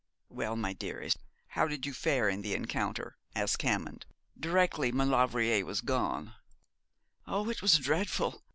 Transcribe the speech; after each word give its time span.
'Well, 0.29 0.55
my 0.55 0.73
dearest, 0.73 1.19
how 1.49 1.67
did 1.67 1.85
you 1.85 1.93
fare 1.93 2.27
in 2.27 2.41
the 2.41 2.55
encounter?' 2.55 3.17
asked 3.35 3.61
Hammond, 3.61 4.07
directly 4.35 4.91
Maulevrier 4.91 5.63
was 5.63 5.81
gone. 5.81 6.33
'Oh, 7.27 7.49
it 7.49 7.61
was 7.61 7.77
dreadful! 7.77 8.41